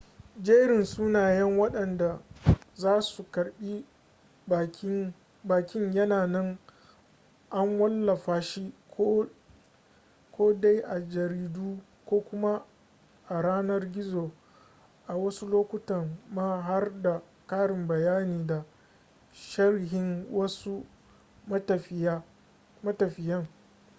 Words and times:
jerin 0.43 0.83
sunayen 0.85 1.57
wadanda 1.59 2.19
za 2.75 3.01
su 3.01 3.23
karbi 3.23 3.85
bakin 4.47 5.93
yana 5.93 6.27
nan 6.27 6.57
an 7.49 7.79
wallafa 7.79 8.41
shi 8.41 8.73
ko 10.37 10.53
dai 10.61 10.79
a 10.83 10.99
jaridu 10.99 11.79
ko 12.05 12.19
kuma 12.21 12.65
a 13.29 13.33
yanar 13.41 13.91
gizo 13.91 14.31
a 15.07 15.15
wasu 15.15 15.45
lokutan 15.47 16.17
ma 16.33 16.61
har 16.61 17.01
da 17.01 17.21
karin 17.47 17.87
bayani 17.87 18.47
da 18.47 18.65
sharhin 19.31 20.27
wasu 20.31 20.83
matafiyan 22.83 23.47